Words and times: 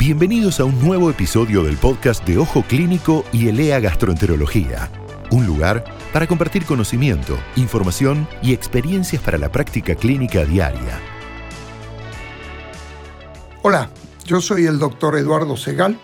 Bienvenidos 0.00 0.60
a 0.60 0.64
un 0.64 0.80
nuevo 0.82 1.10
episodio 1.10 1.62
del 1.62 1.76
podcast 1.76 2.26
de 2.26 2.38
Ojo 2.38 2.62
Clínico 2.62 3.22
y 3.34 3.48
Elea 3.48 3.80
Gastroenterología, 3.80 4.90
un 5.30 5.44
lugar 5.44 5.84
para 6.10 6.26
compartir 6.26 6.64
conocimiento, 6.64 7.38
información 7.56 8.26
y 8.42 8.54
experiencias 8.54 9.20
para 9.22 9.36
la 9.36 9.52
práctica 9.52 9.94
clínica 9.94 10.46
diaria. 10.46 10.98
Hola, 13.60 13.90
yo 14.24 14.40
soy 14.40 14.64
el 14.64 14.78
doctor 14.78 15.18
Eduardo 15.18 15.54
Segal, 15.58 16.00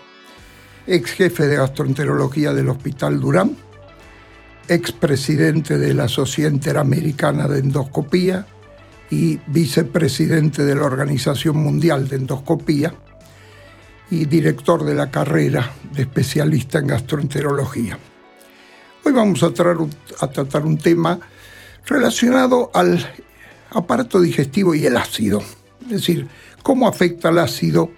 ex 0.85 1.13
jefe 1.13 1.47
de 1.47 1.55
gastroenterología 1.55 2.53
del 2.53 2.69
Hospital 2.69 3.19
Durán, 3.19 3.57
ex 4.67 4.91
presidente 4.91 5.79
de 5.79 5.95
la 5.95 6.07
Sociedad 6.07 6.51
Interamericana 6.51 7.47
de 7.47 7.61
Endoscopía 7.61 8.45
y 9.09 9.39
vicepresidente 9.47 10.65
de 10.65 10.75
la 10.75 10.83
Organización 10.83 11.57
Mundial 11.57 12.07
de 12.07 12.17
Endoscopía 12.17 12.93
y 14.09 14.25
director 14.25 14.83
de 14.83 14.95
la 14.95 15.11
carrera 15.11 15.73
de 15.91 16.03
especialista 16.03 16.79
en 16.79 16.87
gastroenterología. 16.87 17.97
Hoy 19.03 19.11
vamos 19.11 19.43
a, 19.43 19.47
a 19.47 20.27
tratar 20.27 20.65
un 20.65 20.77
tema 20.77 21.19
relacionado 21.85 22.71
al 22.73 23.05
aparato 23.71 24.19
digestivo 24.21 24.75
y 24.75 24.85
el 24.85 24.97
ácido, 24.97 25.41
es 25.83 25.89
decir, 25.89 26.27
cómo 26.63 26.87
afecta 26.87 27.29
el 27.29 27.39
ácido 27.39 27.91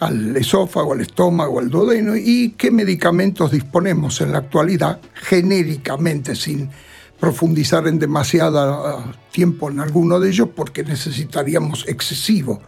al 0.00 0.36
esófago, 0.36 0.92
al 0.92 1.00
estómago, 1.00 1.60
al 1.60 1.70
duodeno 1.70 2.16
y 2.16 2.54
qué 2.58 2.70
medicamentos 2.70 3.50
disponemos 3.50 4.20
en 4.20 4.32
la 4.32 4.38
actualidad 4.38 5.00
genéricamente 5.14 6.34
sin 6.34 6.70
profundizar 7.18 7.86
en 7.86 7.98
demasiado 7.98 9.14
tiempo 9.30 9.70
en 9.70 9.80
alguno 9.80 10.20
de 10.20 10.28
ellos 10.28 10.48
porque 10.54 10.82
necesitaríamos 10.82 11.86
excesivo 11.88 12.60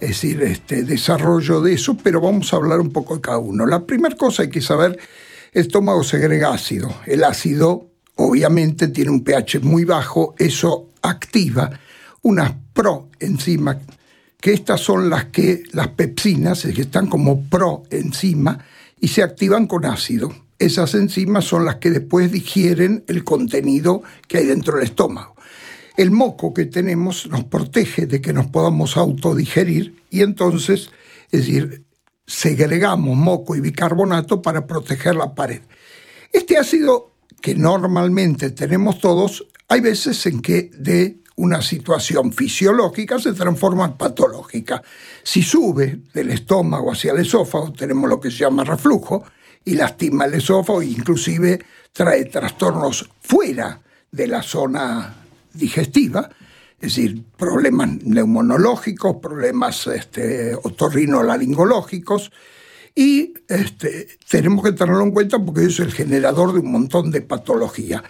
es 0.00 0.08
decir, 0.08 0.42
este 0.42 0.82
desarrollo 0.82 1.60
de 1.60 1.72
eso, 1.74 1.96
pero 1.96 2.20
vamos 2.20 2.52
a 2.52 2.56
hablar 2.56 2.80
un 2.80 2.90
poco 2.90 3.14
de 3.14 3.20
cada 3.22 3.38
uno. 3.38 3.66
La 3.66 3.86
primera 3.86 4.14
cosa 4.14 4.42
hay 4.42 4.50
que 4.50 4.60
saber, 4.60 4.98
el 5.52 5.62
estómago 5.62 6.02
segrega 6.04 6.52
ácido. 6.52 6.94
El 7.06 7.24
ácido 7.24 7.90
obviamente 8.16 8.88
tiene 8.88 9.10
un 9.10 9.24
pH 9.24 9.60
muy 9.60 9.84
bajo, 9.84 10.34
eso 10.38 10.90
activa 11.02 11.70
unas 12.22 12.54
proenzimas, 12.72 13.78
que 14.40 14.52
estas 14.52 14.80
son 14.80 15.08
las 15.08 15.26
que, 15.26 15.62
las 15.72 15.88
pepsinas, 15.88 16.62
que 16.62 16.82
están 16.82 17.06
como 17.06 17.48
proenzima 17.48 18.58
y 19.00 19.08
se 19.08 19.22
activan 19.22 19.66
con 19.66 19.84
ácido. 19.86 20.34
Esas 20.58 20.94
enzimas 20.94 21.44
son 21.44 21.64
las 21.64 21.76
que 21.76 21.90
después 21.90 22.32
digieren 22.32 23.04
el 23.06 23.24
contenido 23.24 24.02
que 24.26 24.38
hay 24.38 24.46
dentro 24.46 24.76
del 24.76 24.84
estómago. 24.84 25.35
El 25.96 26.10
moco 26.10 26.52
que 26.52 26.66
tenemos 26.66 27.26
nos 27.28 27.44
protege 27.44 28.06
de 28.06 28.20
que 28.20 28.34
nos 28.34 28.46
podamos 28.46 28.96
autodigerir 28.96 30.02
y 30.10 30.20
entonces, 30.20 30.90
es 31.30 31.46
decir, 31.46 31.84
segregamos 32.26 33.16
moco 33.16 33.56
y 33.56 33.60
bicarbonato 33.60 34.42
para 34.42 34.66
proteger 34.66 35.14
la 35.14 35.34
pared. 35.34 35.62
Este 36.32 36.58
ácido 36.58 37.12
que 37.40 37.54
normalmente 37.54 38.50
tenemos 38.50 38.98
todos, 38.98 39.46
hay 39.68 39.80
veces 39.80 40.26
en 40.26 40.42
que 40.42 40.70
de 40.76 41.18
una 41.36 41.62
situación 41.62 42.32
fisiológica 42.32 43.18
se 43.18 43.32
transforma 43.32 43.86
en 43.86 43.92
patológica. 43.92 44.82
Si 45.22 45.42
sube 45.42 46.00
del 46.12 46.30
estómago 46.30 46.92
hacia 46.92 47.12
el 47.12 47.20
esófago, 47.20 47.72
tenemos 47.72 48.08
lo 48.08 48.20
que 48.20 48.30
se 48.30 48.38
llama 48.38 48.64
reflujo 48.64 49.24
y 49.64 49.74
lastima 49.74 50.26
el 50.26 50.34
esófago 50.34 50.82
e 50.82 50.86
inclusive 50.86 51.64
trae 51.92 52.26
trastornos 52.26 53.08
fuera 53.20 53.80
de 54.10 54.26
la 54.26 54.42
zona 54.42 55.25
digestiva, 55.56 56.30
es 56.80 56.94
decir, 56.94 57.22
problemas 57.36 58.02
neumonológicos, 58.02 59.16
problemas 59.16 59.86
este, 59.86 60.54
otorrinolaringológicos, 60.54 62.30
y 62.94 63.34
este, 63.46 64.08
tenemos 64.28 64.64
que 64.64 64.72
tenerlo 64.72 65.02
en 65.02 65.10
cuenta 65.10 65.38
porque 65.38 65.66
es 65.66 65.78
el 65.80 65.92
generador 65.92 66.54
de 66.54 66.60
un 66.60 66.72
montón 66.72 67.10
de 67.10 67.20
patología. 67.20 68.02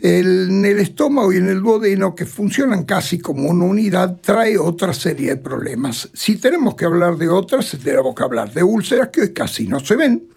en 0.00 0.64
el 0.64 0.80
estómago 0.80 1.32
y 1.32 1.36
en 1.36 1.48
el 1.48 1.62
duodeno, 1.62 2.14
que 2.14 2.26
funcionan 2.26 2.84
casi 2.84 3.20
como 3.20 3.48
una 3.48 3.64
unidad, 3.64 4.20
trae 4.20 4.58
otra 4.58 4.92
serie 4.92 5.28
de 5.30 5.36
problemas. 5.36 6.10
Si 6.12 6.36
tenemos 6.36 6.74
que 6.74 6.84
hablar 6.84 7.16
de 7.16 7.28
otras, 7.28 7.76
tenemos 7.82 8.14
que 8.14 8.24
hablar 8.24 8.52
de 8.52 8.64
úlceras 8.64 9.08
que 9.08 9.22
hoy 9.22 9.32
casi 9.32 9.68
no 9.68 9.78
se 9.80 9.94
ven, 9.94 10.28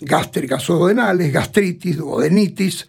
gástricas 0.00 0.66
duodenales, 0.68 1.32
gastritis, 1.32 1.96
duodenitis, 1.96 2.88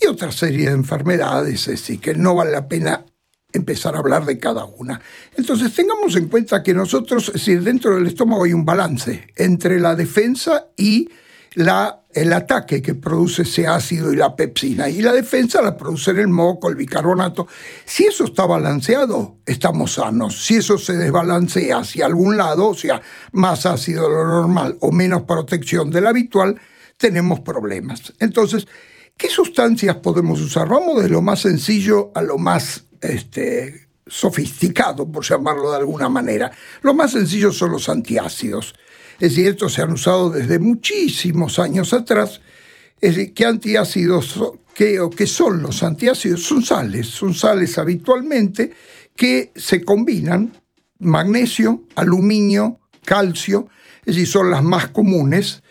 y 0.00 0.06
otra 0.06 0.32
serie 0.32 0.66
de 0.66 0.72
enfermedades, 0.72 1.68
es 1.68 1.80
decir, 1.80 2.00
que 2.00 2.14
no 2.14 2.34
vale 2.34 2.50
la 2.50 2.68
pena 2.68 3.04
empezar 3.52 3.94
a 3.94 4.00
hablar 4.00 4.26
de 4.26 4.38
cada 4.38 4.64
una. 4.64 5.00
Entonces 5.36 5.72
tengamos 5.72 6.16
en 6.16 6.28
cuenta 6.28 6.62
que 6.62 6.74
nosotros, 6.74 7.28
es 7.28 7.34
decir, 7.34 7.62
dentro 7.62 7.94
del 7.94 8.06
estómago 8.06 8.44
hay 8.44 8.52
un 8.52 8.64
balance 8.64 9.28
entre 9.36 9.78
la 9.80 9.94
defensa 9.94 10.66
y 10.76 11.08
la, 11.54 12.02
el 12.12 12.32
ataque 12.32 12.82
que 12.82 12.96
produce 12.96 13.42
ese 13.42 13.66
ácido 13.66 14.12
y 14.12 14.16
la 14.16 14.34
pepsina. 14.34 14.88
Y 14.88 15.00
la 15.02 15.12
defensa 15.12 15.62
la 15.62 15.76
produce 15.76 16.10
el 16.10 16.26
moco, 16.28 16.68
el 16.68 16.74
bicarbonato. 16.74 17.46
Si 17.84 18.04
eso 18.04 18.24
está 18.24 18.44
balanceado, 18.44 19.38
estamos 19.46 19.94
sanos. 19.94 20.44
Si 20.44 20.56
eso 20.56 20.76
se 20.76 20.94
desbalancea 20.94 21.78
hacia 21.78 22.06
algún 22.06 22.36
lado, 22.36 22.68
o 22.68 22.74
sea, 22.74 23.00
más 23.32 23.66
ácido 23.66 24.08
de 24.08 24.16
lo 24.16 24.24
normal 24.24 24.76
o 24.80 24.90
menos 24.90 25.22
protección 25.22 25.90
del 25.90 26.08
habitual, 26.08 26.60
tenemos 26.96 27.40
problemas. 27.40 28.12
Entonces, 28.18 28.66
¿Qué 29.16 29.28
sustancias 29.28 29.96
podemos 29.96 30.40
usar? 30.40 30.68
Vamos 30.68 31.02
de 31.02 31.08
lo 31.08 31.22
más 31.22 31.40
sencillo 31.40 32.10
a 32.14 32.22
lo 32.22 32.36
más 32.36 32.86
este, 33.00 33.86
sofisticado, 34.06 35.10
por 35.10 35.24
llamarlo 35.24 35.70
de 35.70 35.76
alguna 35.76 36.08
manera. 36.08 36.50
Lo 36.82 36.94
más 36.94 37.12
sencillo 37.12 37.52
son 37.52 37.70
los 37.72 37.88
antiácidos. 37.88 38.74
Es 39.20 39.30
decir, 39.30 39.46
estos 39.46 39.74
se 39.74 39.82
han 39.82 39.92
usado 39.92 40.30
desde 40.30 40.58
muchísimos 40.58 41.60
años 41.60 41.92
atrás. 41.92 42.40
Es 43.00 43.14
decir, 43.14 43.34
¿qué 43.34 43.46
antiácidos 43.46 44.40
qué, 44.74 44.98
o 44.98 45.10
qué 45.10 45.28
son 45.28 45.62
los 45.62 45.84
antiácidos? 45.84 46.42
Son 46.42 46.62
sales, 46.64 47.06
son 47.06 47.34
sales 47.34 47.78
habitualmente 47.78 48.72
que 49.14 49.52
se 49.54 49.84
combinan 49.84 50.60
magnesio, 50.98 51.84
aluminio, 51.94 52.80
calcio, 53.04 53.68
es 54.00 54.16
decir, 54.16 54.26
son 54.26 54.50
las 54.50 54.64
más 54.64 54.88
comunes, 54.88 55.62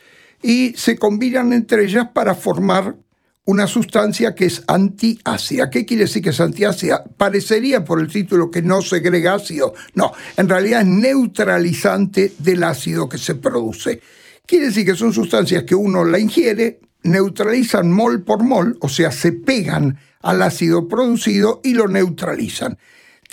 y 0.41 0.73
se 0.75 0.97
combinan 0.97 1.53
entre 1.53 1.85
ellas 1.85 2.09
para 2.13 2.35
formar 2.35 2.97
una 3.45 3.67
sustancia 3.67 4.33
que 4.35 4.45
es 4.45 4.63
antiácida. 4.67 5.69
¿Qué 5.69 5.85
quiere 5.85 6.03
decir 6.03 6.23
que 6.23 6.29
es 6.29 6.39
antiácida? 6.39 7.03
Parecería 7.17 7.83
por 7.83 7.99
el 7.99 8.07
título 8.07 8.49
que 8.49 8.61
no 8.61 8.81
segrega 8.81 9.35
ácido. 9.35 9.73
No, 9.95 10.13
en 10.37 10.47
realidad 10.47 10.81
es 10.81 10.87
neutralizante 10.87 12.33
del 12.39 12.63
ácido 12.63 13.09
que 13.09 13.17
se 13.17 13.35
produce. 13.35 14.01
Quiere 14.45 14.67
decir 14.67 14.85
que 14.85 14.95
son 14.95 15.13
sustancias 15.13 15.63
que 15.63 15.75
uno 15.75 16.05
la 16.05 16.19
ingiere, 16.19 16.79
neutralizan 17.03 17.91
mol 17.91 18.23
por 18.23 18.43
mol, 18.43 18.77
o 18.81 18.89
sea, 18.89 19.11
se 19.11 19.33
pegan 19.33 19.97
al 20.21 20.41
ácido 20.41 20.87
producido 20.87 21.59
y 21.63 21.73
lo 21.73 21.87
neutralizan. 21.87 22.77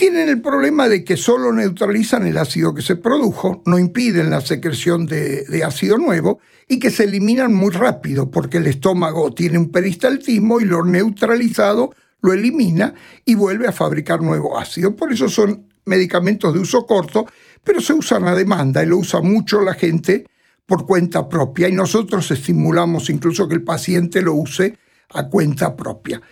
Tienen 0.01 0.31
el 0.31 0.41
problema 0.41 0.89
de 0.89 1.05
que 1.05 1.19
solo 1.19 1.53
neutralizan 1.53 2.27
el 2.27 2.39
ácido 2.39 2.73
que 2.73 2.81
se 2.81 2.97
produjo, 2.97 3.63
no 3.67 3.79
impiden 3.79 4.31
la 4.31 4.41
secreción 4.41 5.05
de, 5.05 5.63
ácido 5.63 5.99
nuevo 5.99 6.41
y 6.67 6.79
que 6.79 6.89
se 6.89 7.05
eliminan 7.05 7.53
muy 7.53 7.71
rápido 7.71 8.31
porque 8.31 8.57
el 8.57 8.67
estómago 8.67 9.35
tiene 9.35 9.59
un 9.59 9.71
peristaltismo 9.71 10.59
y 10.59 10.65
lo 10.65 10.87
neutralizado 10.87 11.95
lo 12.23 12.33
elimina 12.33 12.95
y 13.27 13.35
vuelve 13.35 13.69
a 13.69 13.73
fabricar 13.73 14.23
nuevo 14.23 14.59
ácido. 14.59 14.97
Por 14.97 15.13
eso 15.13 15.29
son 15.29 15.67
medicamentos 15.85 16.55
de 16.55 16.61
uso 16.61 16.87
corto, 16.87 17.27
pero 17.63 17.83
se 17.83 17.93
usan 17.93 18.27
a 18.27 18.35
demanda 18.35 18.83
y 18.83 18.87
lo 18.87 18.97
usa 18.97 19.21
mucho 19.21 19.61
la 19.61 19.75
gente 19.75 20.25
por 20.65 20.87
cuenta 20.87 21.29
propia 21.29 21.69
y 21.69 21.73
nosotros 21.73 22.31
estimulamos 22.31 23.11
incluso 23.11 23.47
que 23.47 23.57
el 23.57 23.65
paciente 23.65 24.23
lo 24.23 24.33
use 24.33 24.79
a 25.11 25.29
cuenta 25.29 25.77
propia. 25.77 26.23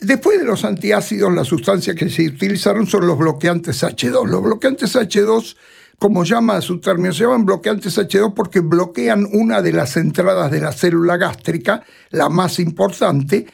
Después 0.00 0.38
de 0.38 0.46
los 0.46 0.64
antiácidos, 0.64 1.30
las 1.34 1.46
sustancias 1.46 1.94
que 1.94 2.08
se 2.08 2.26
utilizaron 2.26 2.86
son 2.86 3.06
los 3.06 3.18
bloqueantes 3.18 3.82
H2. 3.82 4.26
Los 4.26 4.42
bloqueantes 4.42 4.96
H2, 4.96 5.56
como 5.98 6.24
llama 6.24 6.62
su 6.62 6.80
término, 6.80 7.12
se 7.12 7.24
llaman 7.24 7.44
bloqueantes 7.44 7.98
H2 7.98 8.32
porque 8.32 8.60
bloquean 8.60 9.28
una 9.30 9.60
de 9.60 9.74
las 9.74 9.98
entradas 9.98 10.50
de 10.50 10.60
la 10.60 10.72
célula 10.72 11.18
gástrica, 11.18 11.84
la 12.08 12.30
más 12.30 12.58
importante, 12.60 13.46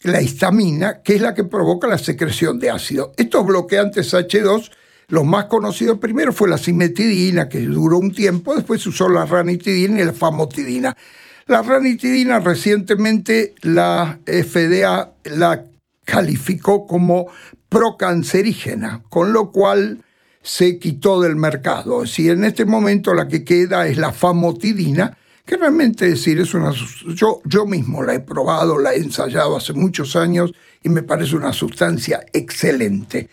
la 0.00 0.22
histamina, 0.22 1.02
que 1.02 1.16
es 1.16 1.20
la 1.20 1.34
que 1.34 1.44
provoca 1.44 1.86
la 1.86 1.98
secreción 1.98 2.58
de 2.58 2.70
ácido. 2.70 3.12
Estos 3.18 3.44
bloqueantes 3.44 4.14
H2, 4.14 4.70
los 5.08 5.24
más 5.26 5.44
conocidos 5.46 5.98
primero 5.98 6.32
fue 6.32 6.48
la 6.48 6.56
cimetidina, 6.56 7.46
que 7.46 7.60
duró 7.60 7.98
un 7.98 8.14
tiempo, 8.14 8.56
después 8.56 8.80
se 8.80 8.88
usó 8.88 9.06
la 9.10 9.26
ranitidina 9.26 10.00
y 10.00 10.04
la 10.06 10.14
famotidina. 10.14 10.96
La 11.46 11.60
ranitidina 11.60 12.38
recientemente 12.38 13.54
la 13.60 14.18
FDA 14.24 15.12
la 15.24 15.64
calificó 16.10 16.88
como 16.88 17.28
procancerígena, 17.68 19.04
con 19.08 19.32
lo 19.32 19.52
cual 19.52 20.02
se 20.42 20.80
quitó 20.80 21.20
del 21.20 21.36
mercado. 21.36 22.04
Si 22.04 22.28
en 22.28 22.42
este 22.44 22.64
momento 22.64 23.14
la 23.14 23.28
que 23.28 23.44
queda 23.44 23.86
es 23.86 23.96
la 23.96 24.12
famotidina, 24.12 25.16
que 25.46 25.56
realmente 25.56 26.08
decir 26.08 26.40
es 26.40 26.52
una 26.52 26.72
yo 27.14 27.40
yo 27.44 27.64
mismo 27.64 28.02
la 28.02 28.14
he 28.14 28.20
probado, 28.20 28.76
la 28.78 28.92
he 28.92 28.96
ensayado 28.96 29.56
hace 29.56 29.72
muchos 29.72 30.16
años 30.16 30.52
y 30.82 30.88
me 30.88 31.04
parece 31.04 31.36
una 31.36 31.52
sustancia 31.52 32.20
excelente. 32.32 33.28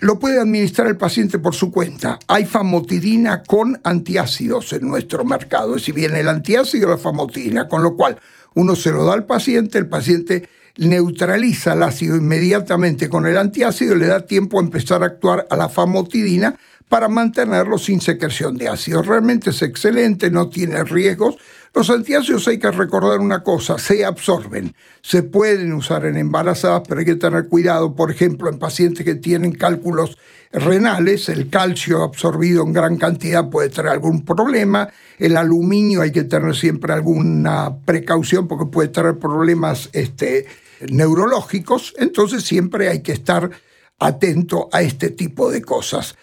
lo 0.00 0.18
puede 0.18 0.38
administrar 0.38 0.88
el 0.88 0.98
paciente 0.98 1.38
por 1.38 1.54
su 1.54 1.70
cuenta. 1.70 2.18
Hay 2.28 2.44
famotidina 2.44 3.42
con 3.42 3.80
antiácidos 3.82 4.74
en 4.74 4.86
nuestro 4.86 5.24
mercado. 5.24 5.78
Si 5.78 5.92
viene 5.92 6.20
el 6.20 6.28
antiácido, 6.28 6.90
la 6.90 6.98
famotidina, 6.98 7.66
con 7.66 7.82
lo 7.82 7.96
cual 7.96 8.18
uno 8.54 8.76
se 8.76 8.90
lo 8.92 9.06
da 9.06 9.14
al 9.14 9.24
paciente, 9.24 9.78
el 9.78 9.88
paciente 9.88 10.50
neutraliza 10.78 11.72
el 11.72 11.82
ácido 11.82 12.16
inmediatamente 12.16 13.08
con 13.08 13.26
el 13.26 13.38
antiácido 13.38 13.94
y 13.94 14.00
le 14.00 14.06
da 14.06 14.26
tiempo 14.26 14.58
a 14.58 14.62
empezar 14.62 15.02
a 15.02 15.06
actuar 15.06 15.46
a 15.50 15.56
la 15.56 15.68
famotidina 15.68 16.56
para 16.88 17.08
mantenerlo 17.08 17.78
sin 17.78 18.00
secreción 18.00 18.56
de 18.56 18.68
ácido. 18.68 19.02
Realmente 19.02 19.50
es 19.50 19.62
excelente, 19.62 20.30
no 20.30 20.48
tiene 20.48 20.84
riesgos. 20.84 21.36
Los 21.74 21.90
antiácidos 21.90 22.48
hay 22.48 22.58
que 22.58 22.70
recordar 22.70 23.20
una 23.20 23.42
cosa, 23.42 23.78
se 23.78 24.04
absorben, 24.04 24.74
se 25.02 25.22
pueden 25.22 25.72
usar 25.74 26.06
en 26.06 26.16
embarazadas, 26.16 26.82
pero 26.88 27.00
hay 27.00 27.06
que 27.06 27.16
tener 27.16 27.48
cuidado, 27.48 27.94
por 27.94 28.10
ejemplo, 28.10 28.48
en 28.48 28.58
pacientes 28.58 29.04
que 29.04 29.16
tienen 29.16 29.52
cálculos 29.52 30.16
renales, 30.52 31.28
el 31.28 31.50
calcio 31.50 32.02
absorbido 32.02 32.62
en 32.62 32.72
gran 32.72 32.96
cantidad 32.96 33.50
puede 33.50 33.68
traer 33.68 33.90
algún 33.90 34.24
problema, 34.24 34.88
el 35.18 35.36
aluminio 35.36 36.00
hay 36.00 36.12
que 36.12 36.24
tener 36.24 36.54
siempre 36.54 36.94
alguna 36.94 37.76
precaución 37.84 38.48
porque 38.48 38.66
puede 38.66 38.88
traer 38.88 39.18
problemas 39.18 39.90
este, 39.92 40.46
neurológicos, 40.90 41.94
entonces 41.98 42.44
siempre 42.44 42.88
hay 42.88 43.02
que 43.02 43.12
estar 43.12 43.50
atento 43.98 44.68
a 44.72 44.82
este 44.82 45.10
tipo 45.10 45.50
de 45.50 45.62
cosas. 45.62 46.16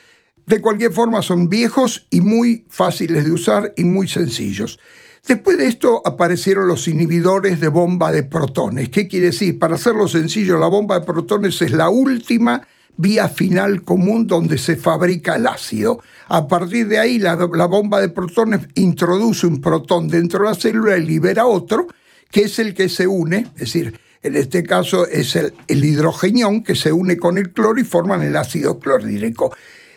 De 0.45 0.61
cualquier 0.61 0.91
forma 0.91 1.21
son 1.21 1.49
viejos 1.49 2.07
y 2.09 2.21
muy 2.21 2.65
fáciles 2.69 3.25
de 3.25 3.31
usar 3.31 3.73
y 3.77 3.83
muy 3.83 4.07
sencillos. 4.07 4.79
Después 5.25 5.57
de 5.57 5.67
esto 5.67 6.01
aparecieron 6.03 6.67
los 6.67 6.87
inhibidores 6.89 7.61
de 7.61 7.69
bomba 7.69 8.11
de 8.11 8.23
protones. 8.23 8.89
¿Qué 8.89 9.07
quiere 9.07 9.27
decir? 9.27 9.57
Para 9.57 9.75
hacerlo 9.75 10.09
sencillo, 10.09 10.57
la 10.57 10.67
bomba 10.67 10.99
de 10.99 11.05
protones 11.05 11.61
es 11.61 11.71
la 11.71 11.89
última 11.89 12.67
vía 12.97 13.29
final 13.29 13.83
común 13.83 14.27
donde 14.27 14.57
se 14.57 14.75
fabrica 14.75 15.35
el 15.35 15.47
ácido. 15.47 16.01
A 16.27 16.45
partir 16.47 16.89
de 16.89 16.99
ahí, 16.99 17.19
la, 17.19 17.35
bomba 17.35 18.01
de 18.01 18.09
protones 18.09 18.67
introduce 18.75 19.47
un 19.47 19.61
protón 19.61 20.09
dentro 20.09 20.43
de 20.43 20.49
la 20.49 20.55
célula 20.55 20.97
y 20.97 21.05
libera 21.05 21.45
otro, 21.45 21.87
que 22.29 22.41
es 22.41 22.59
el 22.59 22.73
que 22.73 22.89
se 22.89 23.07
une, 23.07 23.47
es 23.55 23.61
decir, 23.61 23.99
en 24.23 24.35
este 24.35 24.63
caso 24.63 25.05
es 25.07 25.35
el, 25.35 25.53
el 25.67 25.83
hidrogenión 25.83 26.63
que 26.63 26.75
se 26.75 26.91
une 26.91 27.17
con 27.17 27.37
el 27.37 27.51
cloro 27.51 27.79
y 27.79 27.83
forman 27.83 28.23
el 28.23 28.35
ácido 28.35 28.79
clorhídrico. 28.79 29.53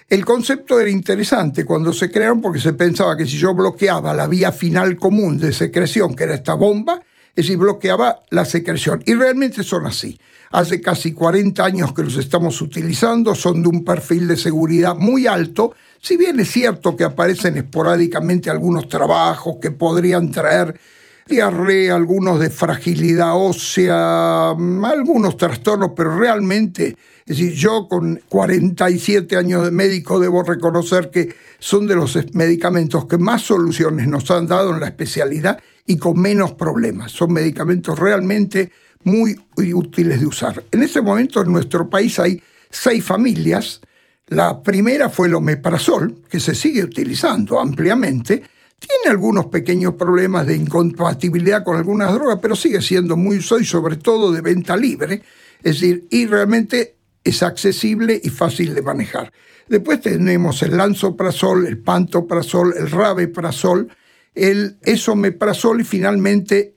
El 0.09 0.25
concepto 0.25 0.79
era 0.79 0.91
interesante 0.91 1.65
cuando 1.65 1.93
se 1.93 2.11
crearon 2.11 2.41
porque 2.41 2.61
se 2.61 2.75
pensaba 2.75 3.17
que 3.17 3.27
si 3.27 3.39
yo 3.39 3.55
bloqueaba 3.55 4.15
la 4.15 4.29
vía 4.29 4.53
final 4.53 4.97
común 4.97 5.39
de 5.39 5.53
secreción, 5.53 6.15
que 6.15 6.25
era 6.25 6.35
esta 6.35 6.55
bomba, 6.55 7.01
es 7.31 7.45
decir, 7.45 7.59
bloqueaba 7.59 8.23
la 8.31 8.45
secreción. 8.45 9.03
Y 9.05 9.15
realmente 9.15 9.63
son 9.63 9.85
así. 9.85 10.19
Hace 10.53 10.81
casi 10.81 11.13
40 11.13 11.65
años 11.65 11.93
que 11.93 12.05
los 12.05 12.17
estamos 12.17 12.63
utilizando, 12.63 13.35
son 13.35 13.63
de 13.63 13.69
un 13.69 13.85
perfil 13.85 14.29
de 14.29 14.37
seguridad 14.37 14.95
muy 14.95 15.27
alto, 15.27 15.75
si 16.01 16.17
bien 16.17 16.39
es 16.39 16.51
cierto 16.51 16.97
que 16.97 17.05
aparecen 17.05 17.57
esporádicamente 17.57 18.49
algunos 18.49 18.89
trabajos 18.89 19.57
que 19.61 19.73
podrían 19.73 20.31
traer 20.31 20.79
diarrea, 21.27 21.95
algunos 21.95 22.39
de 22.41 22.51
fragilidad 22.51 23.37
ósea, 23.37 24.51
algunos 24.51 25.37
trastornos, 25.37 25.91
pero 25.97 26.19
realmente 26.19 26.97
es 27.27 27.39
decir, 27.39 27.55
yo 27.55 27.89
con 27.89 28.21
47 28.29 29.37
años 29.37 29.65
de 29.65 29.73
médico 29.73 30.21
debo 30.21 30.45
reconocer 30.45 31.11
que 31.11 31.35
son 31.59 31.89
de 31.89 31.97
los 31.97 32.17
medicamentos 32.35 33.07
que 33.07 33.19
más 33.19 33.43
soluciones 33.43 34.07
nos 34.07 34.31
han 34.31 34.47
dado 34.47 34.73
en 34.73 34.79
la 34.79 34.87
especialidad 34.87 35.59
y 35.87 35.97
con 35.97 36.21
menos 36.21 36.53
problemas. 36.53 37.11
Son 37.11 37.33
medicamentos 37.33 37.99
realmente 37.99 38.71
muy 39.03 39.37
útiles 39.57 40.21
de 40.21 40.27
usar. 40.27 40.63
En 40.71 40.85
ese 40.85 41.03
momento 41.03 41.43
en 41.43 41.51
nuestro 41.51 41.91
país 41.91 42.17
hay 42.21 42.41
seis 42.71 43.03
familias. 43.03 43.81
La 44.29 44.63
primera 44.63 45.09
fue 45.09 45.27
el 45.27 45.35
omeprazol, 45.35 46.23
que 46.31 46.39
se 46.39 46.55
sigue 46.55 46.85
utilizando 46.85 47.59
ampliamente. 47.59 48.45
Tiene 48.79 49.11
algunos 49.11 49.47
pequeños 49.47 49.95
problemas 49.95 50.47
de 50.47 50.57
incompatibilidad 50.57 51.65
con 51.65 51.77
algunas 51.77 52.13
drogas, 52.13 52.39
pero 52.41 52.55
sigue 52.55 52.83
siendo 52.83 53.17
muy 53.17 53.39
usado 53.39 53.61
y 53.61 53.65
sobre 53.65 53.97
todo 53.97 54.33
de 54.33 54.43
venta 54.43 54.77
libre. 54.77 55.23
Es 55.63 55.81
decir, 55.81 56.07
y 56.11 56.27
realmente 56.27 56.97
es 57.25 57.43
accesible 57.43 58.21
y 58.23 58.29
fácil 58.29 58.75
de 58.75 58.83
manejar. 58.83 59.33
Después 59.69 60.01
tenemos 60.01 60.63
el 60.63 60.77
lanzoprazol, 60.77 61.67
el 61.67 61.79
pantoprazol, 61.79 62.75
el 62.77 62.91
rabeprazol, 62.91 63.89
el 64.35 64.77
esomeprazol 64.83 65.81
y 65.81 65.85
finalmente 65.85 66.75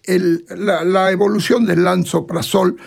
la, 0.55 1.11
evolución 1.11 1.65
del 1.65 1.83
lanzoprazol, 1.83 2.77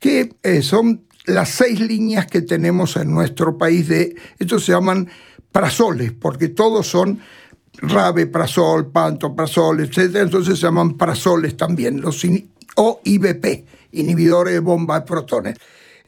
que 0.00 0.34
eh, 0.42 0.62
son 0.62 1.04
las 1.26 1.50
seis 1.50 1.78
líneas 1.78 2.26
que 2.26 2.42
tenemos 2.42 2.96
en 2.96 3.12
nuestro 3.12 3.56
país 3.56 3.86
de, 3.86 4.16
estos 4.38 4.64
se 4.64 4.72
llaman 4.72 5.08
prazoles, 5.52 6.12
porque 6.12 6.48
todos 6.48 6.88
son 6.88 7.20
rabeprazol, 7.78 8.90
pantoprazol, 8.90 9.80
etc. 9.80 10.16
Entonces 10.16 10.58
se 10.58 10.66
llaman 10.66 10.96
prazoles 10.96 11.56
también, 11.56 12.00
los 12.00 12.22
o 12.76 13.00
IBP, 13.04 13.66
inhibidores 13.92 14.54
de 14.54 14.60
bomba 14.60 15.00
de 15.00 15.06
protones. 15.06 15.58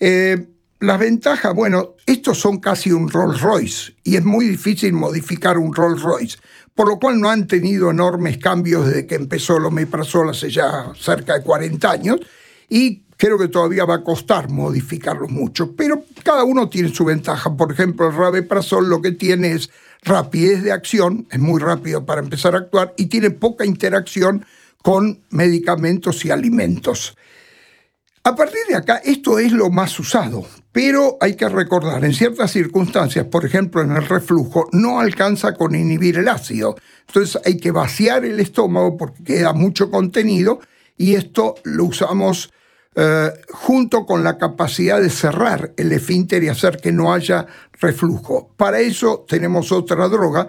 Eh, 0.00 0.48
las 0.80 0.98
ventajas, 0.98 1.54
bueno, 1.54 1.94
estos 2.04 2.38
son 2.38 2.58
casi 2.58 2.92
un 2.92 3.08
Rolls 3.08 3.40
Royce 3.40 3.94
y 4.04 4.16
es 4.16 4.24
muy 4.24 4.46
difícil 4.46 4.92
modificar 4.92 5.56
un 5.56 5.72
Rolls 5.72 6.02
Royce, 6.02 6.38
por 6.74 6.88
lo 6.88 6.98
cual 6.98 7.20
no 7.20 7.30
han 7.30 7.46
tenido 7.46 7.90
enormes 7.90 8.38
cambios 8.38 8.86
desde 8.86 9.06
que 9.06 9.14
empezó 9.14 9.56
el 9.56 9.64
omeprazol 9.64 10.30
hace 10.30 10.50
ya 10.50 10.92
cerca 10.94 11.38
de 11.38 11.44
40 11.44 11.90
años 11.90 12.20
y 12.68 13.04
creo 13.16 13.38
que 13.38 13.48
todavía 13.48 13.84
va 13.84 13.96
a 13.96 14.04
costar 14.04 14.50
modificarlos 14.50 15.30
mucho, 15.30 15.74
pero 15.74 16.04
cada 16.22 16.44
uno 16.44 16.68
tiene 16.68 16.92
su 16.92 17.04
ventaja. 17.04 17.56
Por 17.56 17.72
ejemplo, 17.72 18.08
el 18.08 18.16
rabeprazol 18.16 18.88
lo 18.88 19.00
que 19.00 19.12
tiene 19.12 19.52
es 19.52 19.70
rapidez 20.04 20.62
de 20.62 20.72
acción, 20.72 21.26
es 21.30 21.38
muy 21.38 21.60
rápido 21.60 22.04
para 22.04 22.20
empezar 22.20 22.54
a 22.54 22.58
actuar 22.58 22.94
y 22.96 23.06
tiene 23.06 23.30
poca 23.30 23.64
interacción 23.64 24.44
con 24.82 25.20
medicamentos 25.30 26.24
y 26.24 26.30
alimentos. 26.30 27.16
A 28.22 28.34
partir 28.34 28.60
de 28.68 28.76
acá, 28.76 29.02
esto 29.04 29.38
es 29.38 29.52
lo 29.52 29.68
más 29.68 29.98
usado, 29.98 30.46
pero 30.72 31.18
hay 31.20 31.36
que 31.36 31.48
recordar, 31.48 32.04
en 32.04 32.14
ciertas 32.14 32.50
circunstancias, 32.52 33.26
por 33.26 33.44
ejemplo 33.44 33.82
en 33.82 33.92
el 33.92 34.06
reflujo, 34.06 34.68
no 34.72 34.98
alcanza 34.98 35.54
con 35.54 35.74
inhibir 35.74 36.18
el 36.18 36.28
ácido. 36.28 36.74
Entonces 37.06 37.40
hay 37.44 37.58
que 37.58 37.70
vaciar 37.70 38.24
el 38.24 38.40
estómago 38.40 38.96
porque 38.96 39.24
queda 39.24 39.52
mucho 39.52 39.90
contenido 39.90 40.60
y 40.96 41.16
esto 41.16 41.56
lo 41.64 41.84
usamos 41.84 42.50
eh, 42.96 43.32
junto 43.50 44.06
con 44.06 44.22
la 44.22 44.38
capacidad 44.38 45.00
de 45.00 45.10
cerrar 45.10 45.72
el 45.76 45.92
esfínter 45.92 46.44
y 46.44 46.48
hacer 46.48 46.78
que 46.78 46.92
no 46.92 47.12
haya 47.12 47.46
reflujo. 47.80 48.50
Para 48.56 48.80
eso 48.80 49.24
tenemos 49.28 49.72
otra 49.72 50.08
droga 50.08 50.48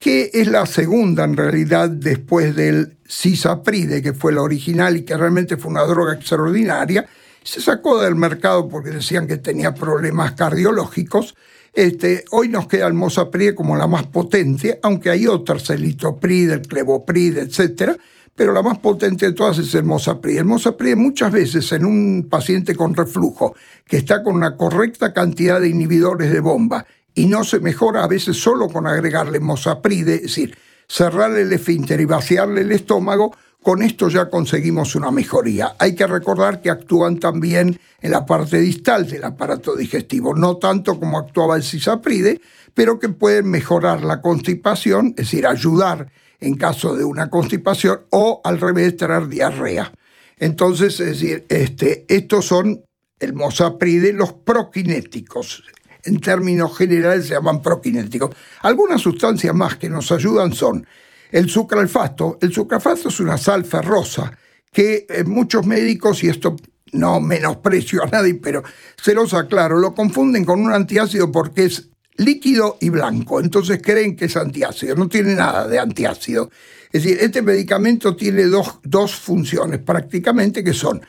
que 0.00 0.30
es 0.32 0.46
la 0.48 0.64
segunda 0.64 1.24
en 1.24 1.36
realidad 1.36 1.90
después 1.90 2.56
del 2.56 2.96
cisapride, 3.06 4.00
que 4.00 4.14
fue 4.14 4.32
la 4.32 4.40
original 4.40 4.96
y 4.96 5.02
que 5.02 5.16
realmente 5.16 5.58
fue 5.58 5.70
una 5.70 5.84
droga 5.84 6.14
extraordinaria. 6.14 7.06
Se 7.42 7.60
sacó 7.60 8.00
del 8.00 8.14
mercado 8.14 8.66
porque 8.66 8.90
decían 8.90 9.26
que 9.26 9.36
tenía 9.36 9.74
problemas 9.74 10.32
cardiológicos. 10.32 11.34
Este, 11.74 12.24
hoy 12.30 12.48
nos 12.48 12.66
queda 12.66 12.86
el 12.86 12.94
mosapride 12.94 13.54
como 13.54 13.76
la 13.76 13.86
más 13.86 14.06
potente, 14.06 14.80
aunque 14.82 15.10
hay 15.10 15.26
otras, 15.26 15.68
el 15.70 15.82
litopride, 15.82 16.54
el 16.54 16.62
clevopride, 16.62 17.42
etc. 17.42 17.98
Pero 18.34 18.52
la 18.52 18.62
más 18.62 18.78
potente 18.78 19.26
de 19.26 19.32
todas 19.32 19.58
es 19.58 19.74
el 19.74 19.84
mosapride. 19.84 20.38
El 20.38 20.44
mosapride 20.46 20.96
muchas 20.96 21.30
veces 21.30 21.70
en 21.72 21.84
un 21.84 22.28
paciente 22.30 22.74
con 22.74 22.94
reflujo 22.94 23.54
que 23.86 23.98
está 23.98 24.22
con 24.22 24.36
una 24.36 24.56
correcta 24.56 25.12
cantidad 25.12 25.60
de 25.60 25.68
inhibidores 25.68 26.32
de 26.32 26.40
bomba 26.40 26.86
y 27.14 27.26
no 27.26 27.44
se 27.44 27.60
mejora 27.60 28.04
a 28.04 28.08
veces 28.08 28.36
solo 28.36 28.68
con 28.68 28.86
agregarle 28.86 29.40
mosapride, 29.40 30.14
es 30.14 30.22
decir, 30.22 30.56
cerrarle 30.88 31.42
el 31.42 31.52
esfínter 31.52 32.00
y 32.00 32.04
vaciarle 32.04 32.62
el 32.62 32.72
estómago, 32.72 33.34
con 33.62 33.82
esto 33.82 34.08
ya 34.08 34.30
conseguimos 34.30 34.94
una 34.94 35.10
mejoría. 35.10 35.74
Hay 35.78 35.94
que 35.94 36.06
recordar 36.06 36.62
que 36.62 36.70
actúan 36.70 37.18
también 37.18 37.78
en 38.00 38.10
la 38.10 38.24
parte 38.24 38.58
distal 38.58 39.06
del 39.06 39.24
aparato 39.24 39.76
digestivo, 39.76 40.34
no 40.34 40.56
tanto 40.56 40.98
como 40.98 41.18
actuaba 41.18 41.56
el 41.56 41.62
cisapride, 41.62 42.40
pero 42.74 42.98
que 42.98 43.10
pueden 43.10 43.50
mejorar 43.50 44.02
la 44.02 44.22
constipación, 44.22 45.08
es 45.08 45.26
decir, 45.26 45.46
ayudar 45.46 46.10
en 46.40 46.54
caso 46.54 46.96
de 46.96 47.04
una 47.04 47.28
constipación 47.28 48.00
o 48.10 48.40
al 48.44 48.60
revés 48.60 48.96
traer 48.96 49.28
diarrea. 49.28 49.92
Entonces, 50.38 50.98
es 51.00 51.20
decir, 51.20 51.46
este, 51.48 52.06
estos 52.08 52.46
son 52.46 52.82
el 53.18 53.34
mosapride, 53.34 54.12
los 54.12 54.32
prokinéticos, 54.32 55.62
en 56.04 56.20
términos 56.20 56.76
generales 56.76 57.26
se 57.26 57.34
llaman 57.34 57.60
prokinéticos. 57.60 58.34
Algunas 58.62 59.00
sustancias 59.00 59.54
más 59.54 59.76
que 59.76 59.88
nos 59.88 60.10
ayudan 60.12 60.52
son 60.52 60.86
el 61.30 61.48
sucralfato. 61.48 62.38
El 62.40 62.52
sucralfato 62.52 63.08
es 63.08 63.20
una 63.20 63.36
sal 63.36 63.64
ferrosa 63.64 64.32
que 64.72 65.06
eh, 65.08 65.24
muchos 65.24 65.66
médicos, 65.66 66.22
y 66.24 66.28
esto 66.28 66.56
no 66.92 67.20
menosprecio 67.20 68.02
a 68.02 68.06
nadie, 68.06 68.34
pero 68.34 68.62
se 68.96 69.14
los 69.14 69.34
aclaro, 69.34 69.78
lo 69.78 69.94
confunden 69.94 70.44
con 70.44 70.60
un 70.60 70.72
antiácido 70.72 71.30
porque 71.30 71.66
es 71.66 71.89
líquido 72.20 72.76
y 72.80 72.90
blanco, 72.90 73.40
entonces 73.40 73.80
creen 73.82 74.14
que 74.14 74.26
es 74.26 74.36
antiácido, 74.36 74.94
no 74.94 75.08
tiene 75.08 75.34
nada 75.34 75.66
de 75.66 75.78
antiácido. 75.78 76.50
Es 76.92 77.02
decir, 77.02 77.18
este 77.20 77.42
medicamento 77.42 78.14
tiene 78.14 78.44
dos, 78.44 78.78
dos 78.82 79.14
funciones 79.14 79.80
prácticamente 79.80 80.62
que 80.62 80.74
son, 80.74 81.00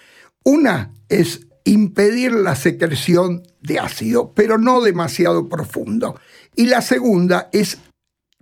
una 0.44 0.94
es 1.10 1.48
impedir 1.66 2.32
la 2.32 2.56
secreción 2.56 3.44
de 3.62 3.80
ácido, 3.80 4.34
pero 4.34 4.58
no 4.58 4.82
demasiado 4.82 5.48
profundo. 5.50 6.20
Y 6.56 6.68
la 6.68 6.82
segunda 6.82 7.50
es 7.52 7.78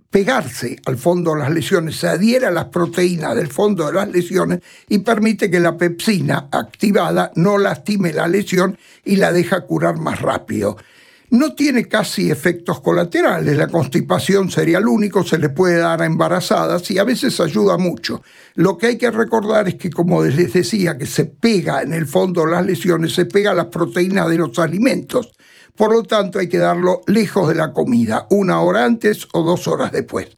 pegarse 0.08 0.76
al 0.86 0.96
fondo 0.96 1.34
de 1.34 1.40
las 1.40 1.50
lesiones, 1.50 1.96
se 1.96 2.08
adhiere 2.08 2.46
a 2.46 2.50
las 2.50 2.66
proteínas 2.66 3.36
del 3.36 3.48
fondo 3.48 3.86
de 3.86 3.92
las 3.92 4.08
lesiones 4.08 4.60
y 4.88 4.98
permite 4.98 5.50
que 5.50 5.60
la 5.60 5.76
pepsina 5.76 6.48
activada 6.50 7.30
no 7.36 7.58
lastime 7.58 8.12
la 8.12 8.26
lesión 8.26 8.76
y 9.04 9.16
la 9.16 9.32
deja 9.32 9.60
curar 9.62 9.98
más 9.98 10.20
rápido. 10.20 10.76
No 11.30 11.54
tiene 11.54 11.86
casi 11.86 12.28
efectos 12.28 12.80
colaterales, 12.80 13.56
la 13.56 13.68
constipación 13.68 14.50
sería 14.50 14.78
el 14.78 14.88
único, 14.88 15.22
se 15.22 15.38
le 15.38 15.48
puede 15.48 15.78
dar 15.78 16.02
a 16.02 16.06
embarazadas 16.06 16.90
y 16.90 16.98
a 16.98 17.04
veces 17.04 17.38
ayuda 17.38 17.78
mucho. 17.78 18.20
Lo 18.56 18.76
que 18.76 18.88
hay 18.88 18.98
que 18.98 19.12
recordar 19.12 19.68
es 19.68 19.76
que, 19.76 19.90
como 19.90 20.24
les 20.24 20.52
decía, 20.52 20.98
que 20.98 21.06
se 21.06 21.26
pega 21.26 21.82
en 21.82 21.92
el 21.92 22.08
fondo 22.08 22.46
las 22.46 22.66
lesiones, 22.66 23.14
se 23.14 23.26
pega 23.26 23.54
las 23.54 23.66
proteínas 23.66 24.28
de 24.28 24.38
los 24.38 24.58
alimentos. 24.58 25.30
Por 25.76 25.92
lo 25.92 26.02
tanto, 26.02 26.40
hay 26.40 26.48
que 26.48 26.58
darlo 26.58 27.02
lejos 27.06 27.48
de 27.48 27.54
la 27.54 27.72
comida, 27.72 28.26
una 28.30 28.60
hora 28.60 28.84
antes 28.84 29.28
o 29.32 29.44
dos 29.44 29.68
horas 29.68 29.92
después. 29.92 30.36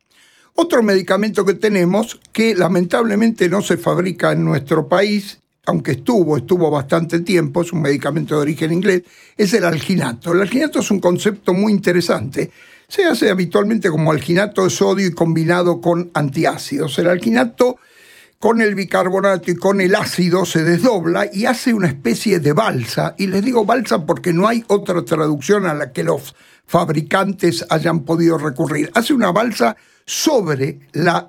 Otro 0.54 0.82
medicamento 0.82 1.46
que 1.46 1.54
tenemos, 1.54 2.20
que 2.32 2.54
lamentablemente 2.54 3.48
no 3.48 3.62
se 3.62 3.78
fabrica 3.78 4.32
en 4.32 4.44
nuestro 4.44 4.86
país 4.88 5.41
aunque 5.66 5.92
estuvo, 5.92 6.36
estuvo 6.36 6.70
bastante 6.70 7.20
tiempo, 7.20 7.62
es 7.62 7.72
un 7.72 7.82
medicamento 7.82 8.34
de 8.34 8.42
origen 8.42 8.72
inglés, 8.72 9.02
es 9.36 9.54
el 9.54 9.64
alginato. 9.64 10.32
El 10.32 10.40
alginato 10.40 10.80
es 10.80 10.90
un 10.90 10.98
concepto 10.98 11.54
muy 11.54 11.72
interesante. 11.72 12.50
Se 12.88 13.04
hace 13.04 13.30
habitualmente 13.30 13.88
como 13.88 14.10
alginato 14.10 14.64
de 14.64 14.70
sodio 14.70 15.06
y 15.06 15.12
combinado 15.12 15.80
con 15.80 16.10
antiácidos. 16.14 16.98
El 16.98 17.08
alginato 17.08 17.76
con 18.40 18.60
el 18.60 18.74
bicarbonato 18.74 19.52
y 19.52 19.54
con 19.54 19.80
el 19.80 19.94
ácido 19.94 20.44
se 20.44 20.64
desdobla 20.64 21.28
y 21.32 21.46
hace 21.46 21.72
una 21.72 21.86
especie 21.86 22.40
de 22.40 22.52
balsa. 22.52 23.14
Y 23.16 23.28
les 23.28 23.44
digo 23.44 23.64
balsa 23.64 24.04
porque 24.04 24.32
no 24.32 24.48
hay 24.48 24.64
otra 24.66 25.04
traducción 25.04 25.64
a 25.66 25.74
la 25.74 25.92
que 25.92 26.02
los 26.02 26.34
fabricantes 26.66 27.64
hayan 27.68 28.00
podido 28.00 28.38
recurrir. 28.38 28.90
Hace 28.94 29.12
una 29.12 29.32
balsa 29.32 29.76
sobre 30.04 30.80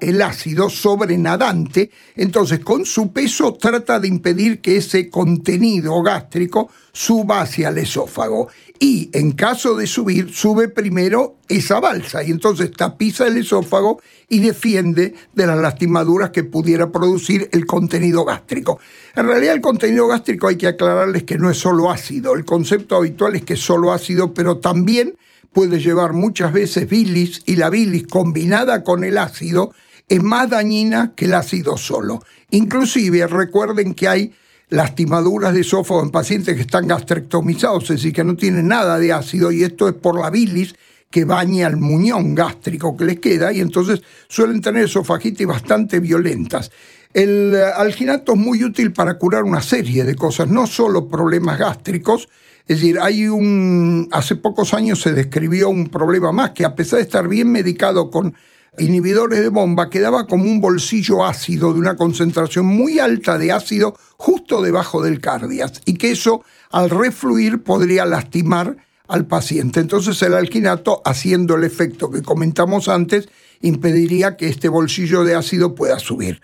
el 0.02 0.22
ácido, 0.22 0.70
sobre 0.70 1.18
nadante, 1.18 1.92
entonces 2.16 2.60
con 2.60 2.86
su 2.86 3.12
peso 3.12 3.54
trata 3.54 4.00
de 4.00 4.08
impedir 4.08 4.62
que 4.62 4.78
ese 4.78 5.10
contenido 5.10 6.02
gástrico 6.02 6.70
suba 6.92 7.42
hacia 7.42 7.70
el 7.70 7.78
esófago. 7.78 8.50
Y 8.80 9.10
en 9.14 9.32
caso 9.34 9.76
de 9.76 9.88
subir, 9.88 10.34
sube 10.34 10.68
primero 10.68 11.38
esa 11.48 11.80
balsa 11.80 12.24
y 12.24 12.32
entonces 12.32 12.72
tapiza 12.72 13.28
el 13.28 13.38
esófago 13.38 14.02
y 14.28 14.40
defiende 14.40 15.14
de 15.34 15.48
las 15.48 15.60
lastimaduras 15.60 16.32
que 16.32 16.44
pudiera 16.44 16.92
producir 16.92 17.50
el 17.54 17.66
contenido 17.66 18.26
gástrico. 18.26 18.80
En 19.16 19.28
realidad 19.28 19.54
el 19.54 19.62
contenido 19.62 20.08
gástrico 20.08 20.48
hay 20.48 20.58
que 20.58 20.68
aclararles 20.68 21.24
que 21.24 21.38
no 21.38 21.50
es 21.50 21.58
solo 21.58 21.92
ácido, 21.92 22.34
el 22.34 22.44
concepto 22.44 22.98
habitual 22.98 23.36
es 23.36 23.44
que 23.44 23.54
es 23.54 23.62
solo 23.62 23.94
ácido, 23.94 24.34
pero 24.34 24.58
también 24.58 25.16
puede 25.54 25.80
llevar 25.80 26.14
muchas 26.14 26.52
veces 26.52 26.90
bilis 26.90 27.42
y 27.46 27.56
la 27.56 27.70
bilis 27.70 28.08
combinada 28.08 28.84
con 28.84 29.04
el 29.04 29.18
ácido 29.18 29.74
es 30.10 30.22
más 30.22 30.50
dañina 30.50 31.14
que 31.16 31.26
el 31.26 31.34
ácido 31.34 31.78
solo. 31.78 32.24
Inclusive 32.52 33.26
recuerden 33.28 33.94
que 33.94 34.08
hay 34.08 34.34
lastimaduras 34.70 35.54
de 35.54 35.62
esófago 35.62 36.02
en 36.02 36.10
pacientes 36.10 36.56
que 36.56 36.62
están 36.62 36.88
gastrectomizados, 36.88 37.84
es 37.84 37.90
decir, 37.90 38.14
que 38.14 38.24
no 38.24 38.36
tienen 38.36 38.68
nada 38.68 38.98
de 38.98 39.14
ácido 39.14 39.52
y 39.52 39.64
esto 39.64 39.88
es 39.88 39.94
por 39.94 40.20
la 40.20 40.30
bilis 40.30 40.76
que 41.10 41.26
baña 41.26 41.68
el 41.68 41.78
muñón 41.78 42.34
gástrico 42.34 42.98
que 42.98 43.06
les 43.06 43.20
queda 43.20 43.54
y 43.54 43.60
entonces 43.60 44.02
suelen 44.28 44.62
tener 44.62 44.86
esofagitis 44.86 45.46
bastante 45.46 46.00
violentas. 46.00 46.72
El 47.14 47.54
eh, 47.54 47.64
alginato 47.76 48.34
es 48.34 48.40
muy 48.40 48.64
útil 48.64 48.92
para 48.92 49.20
curar 49.20 49.44
una 49.44 49.62
serie 49.62 50.04
de 50.04 50.16
cosas, 50.16 50.48
no 50.48 50.66
solo 50.66 51.08
problemas 51.08 51.60
gástricos, 51.60 52.28
es 52.66 52.78
decir, 52.78 52.98
hay 53.02 53.28
un. 53.28 54.08
Hace 54.12 54.36
pocos 54.38 54.74
años 54.74 55.02
se 55.02 55.12
describió 55.12 55.70
un 55.70 55.90
problema 55.90 56.32
más 56.32 56.52
que, 56.52 56.64
a 56.64 56.76
pesar 56.76 56.98
de 56.98 57.04
estar 57.04 57.28
bien 57.28 57.52
medicado 57.52 58.10
con 58.10 58.36
inhibidores 58.78 59.42
de 59.42 59.50
bomba, 59.50 59.90
quedaba 59.90 60.28
como 60.28 60.46
un 60.46 60.62
bolsillo 60.62 61.26
ácido 61.26 61.74
de 61.74 61.80
una 61.80 61.96
concentración 61.96 62.66
muy 62.66 63.00
alta 63.00 63.38
de 63.38 63.52
ácido 63.52 63.96
justo 64.18 64.62
debajo 64.62 65.04
del 65.04 65.20
cardias 65.20 65.82
y 65.86 65.96
que 65.96 66.12
eso, 66.12 66.44
al 66.72 66.90
refluir, 66.90 67.64
podría 67.64 68.06
lastimar 68.06 68.78
al 69.08 69.26
paciente. 69.28 69.82
Entonces, 69.82 70.22
el 70.22 70.34
alquinato, 70.34 71.02
haciendo 71.06 71.56
el 71.56 71.66
efecto 71.66 72.10
que 72.10 72.22
comentamos 72.22 72.88
antes, 72.88 73.28
impediría 73.62 74.38
que 74.38 74.48
este 74.48 74.70
bolsillo 74.70 75.24
de 75.24 75.36
ácido 75.36 75.76
pueda 75.76 76.00
subir. 76.00 76.42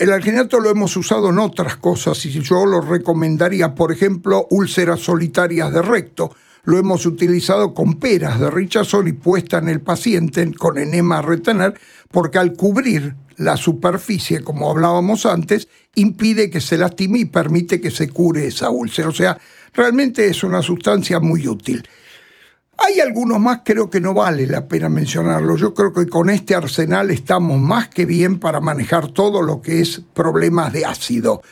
El 0.00 0.14
alginato 0.14 0.60
lo 0.60 0.70
hemos 0.70 0.96
usado 0.96 1.28
en 1.28 1.38
otras 1.38 1.76
cosas 1.76 2.24
y 2.24 2.30
yo 2.30 2.64
lo 2.64 2.80
recomendaría, 2.80 3.74
por 3.74 3.92
ejemplo, 3.92 4.46
úlceras 4.48 5.00
solitarias 5.00 5.70
de 5.74 5.82
recto. 5.82 6.34
Lo 6.64 6.78
hemos 6.78 7.04
utilizado 7.04 7.74
con 7.74 7.96
peras 7.96 8.40
de 8.40 8.50
richazón 8.50 9.08
y 9.08 9.12
puesta 9.12 9.58
en 9.58 9.68
el 9.68 9.82
paciente 9.82 10.54
con 10.54 10.78
enema 10.78 11.18
a 11.18 11.22
retener, 11.22 11.78
porque 12.10 12.38
al 12.38 12.54
cubrir 12.54 13.14
la 13.36 13.58
superficie, 13.58 14.42
como 14.42 14.70
hablábamos 14.70 15.26
antes, 15.26 15.68
impide 15.96 16.48
que 16.48 16.62
se 16.62 16.78
lastime 16.78 17.18
y 17.18 17.24
permite 17.26 17.78
que 17.78 17.90
se 17.90 18.08
cure 18.08 18.46
esa 18.46 18.70
úlcera. 18.70 19.10
O 19.10 19.12
sea, 19.12 19.36
realmente 19.74 20.26
es 20.28 20.42
una 20.42 20.62
sustancia 20.62 21.20
muy 21.20 21.46
útil. 21.46 21.86
Hay 22.82 22.98
algunos 22.98 23.38
más, 23.38 23.60
creo 23.62 23.90
que 23.90 24.00
no 24.00 24.14
vale 24.14 24.46
la 24.46 24.66
pena 24.66 24.88
mencionarlo. 24.88 25.54
Yo 25.56 25.74
creo 25.74 25.92
que 25.92 26.06
con 26.06 26.30
este 26.30 26.54
arsenal 26.54 27.10
estamos 27.10 27.60
más 27.60 27.88
que 27.88 28.06
bien 28.06 28.38
para 28.38 28.60
manejar 28.60 29.08
todo 29.08 29.42
lo 29.42 29.60
que 29.60 29.80
es 29.80 30.00
problemas 30.14 30.72
de 30.72 30.86
ácido. 30.86 31.42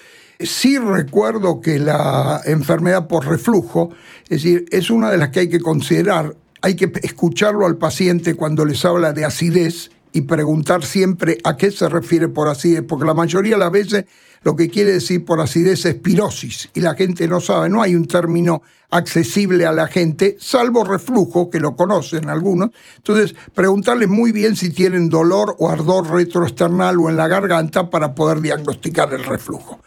Sí 0.40 0.78
recuerdo 0.78 1.60
que 1.60 1.78
la 1.78 2.40
enfermedad 2.46 3.08
por 3.08 3.26
reflujo, 3.26 3.90
es 4.24 4.42
decir, 4.42 4.64
es 4.70 4.88
una 4.88 5.10
de 5.10 5.18
las 5.18 5.28
que 5.28 5.40
hay 5.40 5.48
que 5.50 5.60
considerar. 5.60 6.34
Hay 6.62 6.76
que 6.76 6.90
escucharlo 7.02 7.66
al 7.66 7.76
paciente 7.76 8.34
cuando 8.34 8.64
les 8.64 8.84
habla 8.86 9.12
de 9.12 9.26
acidez 9.26 9.90
y 10.12 10.22
preguntar 10.22 10.84
siempre 10.84 11.38
a 11.44 11.56
qué 11.56 11.70
se 11.70 11.88
refiere 11.88 12.28
por 12.28 12.48
acidez, 12.48 12.82
porque 12.86 13.06
la 13.06 13.14
mayoría 13.14 13.54
de 13.54 13.60
las 13.60 13.72
veces 13.72 14.04
lo 14.42 14.56
que 14.56 14.68
quiere 14.68 14.92
decir 14.92 15.24
por 15.24 15.40
acidez 15.40 15.84
es 15.84 15.94
pirosis 15.96 16.70
y 16.74 16.80
la 16.80 16.94
gente 16.94 17.26
no 17.26 17.40
sabe, 17.40 17.68
no 17.68 17.82
hay 17.82 17.94
un 17.94 18.06
término 18.06 18.62
accesible 18.90 19.66
a 19.66 19.72
la 19.72 19.86
gente, 19.86 20.36
salvo 20.40 20.84
reflujo, 20.84 21.50
que 21.50 21.60
lo 21.60 21.76
conocen 21.76 22.30
algunos. 22.30 22.70
Entonces, 22.96 23.34
preguntarles 23.54 24.08
muy 24.08 24.32
bien 24.32 24.56
si 24.56 24.70
tienen 24.70 25.08
dolor 25.08 25.56
o 25.58 25.68
ardor 25.68 26.10
retroesternal 26.10 26.98
o 26.98 27.10
en 27.10 27.16
la 27.16 27.28
garganta 27.28 27.90
para 27.90 28.14
poder 28.14 28.40
diagnosticar 28.40 29.12
el 29.12 29.24
reflujo. 29.24 29.80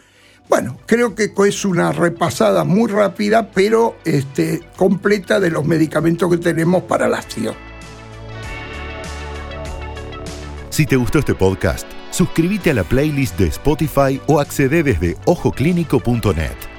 Bueno, 0.50 0.78
creo 0.86 1.16
que 1.16 1.32
es 1.48 1.66
una 1.66 1.94
repasada 1.94 2.64
muy 2.64 2.92
rápida, 2.92 3.52
pero 3.52 3.96
este, 4.04 4.62
completa 4.76 5.40
de 5.40 5.50
los 5.50 5.66
medicamentos 5.66 6.30
que 6.30 6.38
tenemos 6.38 6.84
para 6.84 7.08
la 7.08 7.20
acción. 7.20 7.71
Si 10.72 10.86
te 10.86 10.96
gustó 10.96 11.20
este 11.20 11.36
podcast, 11.36 11.86
suscríbete 12.12 12.72
a 12.72 12.74
la 12.74 12.86
playlist 12.86 13.38
de 13.38 13.48
Spotify 13.48 14.22
o 14.26 14.40
accede 14.40 14.84
desde 14.84 15.18
ojoclínico.net. 15.26 16.71